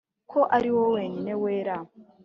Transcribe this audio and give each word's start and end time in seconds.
ko 0.31 0.39
ari 0.55 0.69
wowe 0.75 0.89
wenyine 0.95 1.31
wera? 1.41 1.75